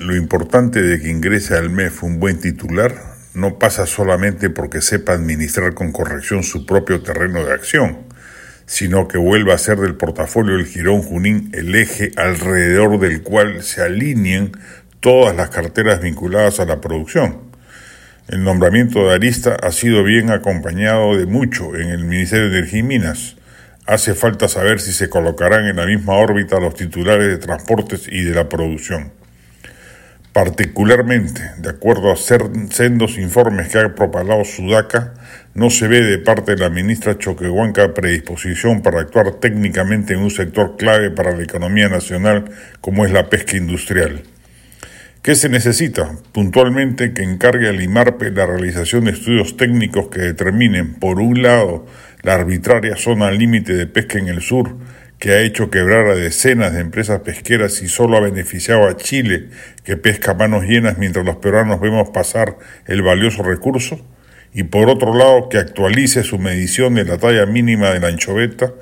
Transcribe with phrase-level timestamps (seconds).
[0.00, 2.94] Lo importante de que ingrese al MEF un buen titular
[3.34, 7.98] no pasa solamente porque sepa administrar con corrección su propio terreno de acción,
[8.64, 13.62] sino que vuelva a ser del portafolio del Girón Junín el eje alrededor del cual
[13.62, 14.52] se alineen
[15.00, 17.50] todas las carteras vinculadas a la producción.
[18.26, 22.80] El nombramiento de Arista ha sido bien acompañado de mucho en el Ministerio de Energía
[22.80, 23.36] y Minas.
[23.84, 28.24] Hace falta saber si se colocarán en la misma órbita los titulares de transportes y
[28.24, 29.19] de la producción.
[30.32, 35.14] Particularmente, de acuerdo a sendos informes que ha propalado Sudaca,
[35.54, 40.30] no se ve de parte de la ministra Choquehuanca predisposición para actuar técnicamente en un
[40.30, 42.44] sector clave para la economía nacional
[42.80, 44.22] como es la pesca industrial.
[45.22, 46.12] ¿Qué se necesita?
[46.32, 51.86] Puntualmente que encargue al IMARPE la realización de estudios técnicos que determinen, por un lado,
[52.22, 54.76] la arbitraria zona límite de pesca en el sur,
[55.20, 59.50] que ha hecho quebrar a decenas de empresas pesqueras y solo ha beneficiado a Chile,
[59.84, 64.00] que pesca manos llenas mientras los peruanos vemos pasar el valioso recurso,
[64.54, 68.72] y por otro lado que actualice su medición de la talla mínima de la anchoveta,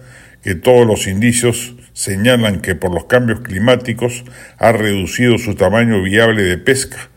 [0.41, 4.25] que todos los indicios señalan que por los cambios climáticos
[4.59, 7.11] ha reducido su tamaño viable de pesca,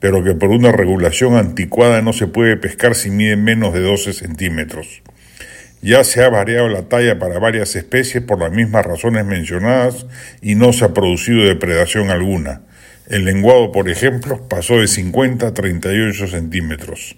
[0.00, 4.12] pero que por una regulación anticuada no se puede pescar si mide menos de 12
[4.12, 5.02] centímetros.
[5.82, 10.06] Ya se ha variado la talla para varias especies por las mismas razones mencionadas
[10.40, 12.62] y no se ha producido depredación alguna.
[13.08, 17.16] El lenguado, por ejemplo, pasó de 50 a 38 centímetros.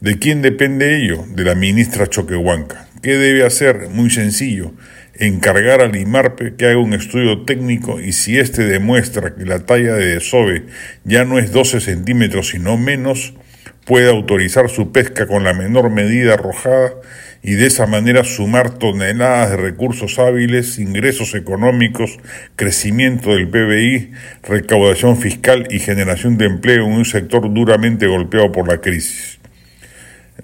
[0.00, 1.24] ¿De quién depende ello?
[1.34, 2.88] De la ministra Choquehuanca.
[3.02, 3.88] ¿Qué debe hacer?
[3.88, 4.72] Muy sencillo.
[5.14, 9.94] Encargar al IMARPE que haga un estudio técnico y si éste demuestra que la talla
[9.94, 10.66] de desove
[11.04, 13.34] ya no es 12 centímetros sino menos,
[13.88, 16.92] puede autorizar su pesca con la menor medida arrojada
[17.42, 22.18] y de esa manera sumar toneladas de recursos hábiles, ingresos económicos,
[22.54, 24.10] crecimiento del PBI,
[24.42, 29.38] recaudación fiscal y generación de empleo en un sector duramente golpeado por la crisis.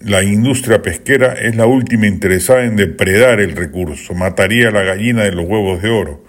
[0.01, 5.23] La industria pesquera es la última interesada en depredar el recurso, mataría a la gallina
[5.23, 6.25] de los huevos de oro.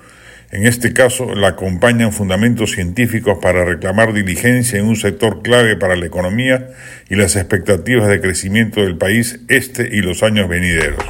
[0.56, 5.98] En este caso, la acompañan fundamentos científicos para reclamar diligencia en un sector clave para
[5.98, 6.70] la economía
[7.10, 11.04] y las expectativas de crecimiento del país este y los años venideros.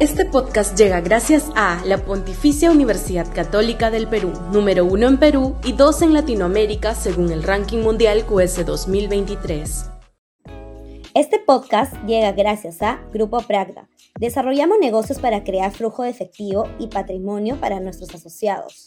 [0.00, 5.54] Este podcast llega gracias a la Pontificia Universidad Católica del Perú, número uno en Perú
[5.62, 9.90] y dos en Latinoamérica según el ranking mundial QS 2023.
[11.14, 13.86] Este podcast llega gracias a Grupo Pragda.
[14.18, 18.84] Desarrollamos negocios para crear flujo de efectivo y patrimonio para nuestros asociados.